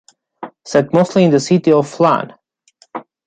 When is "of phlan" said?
1.71-2.33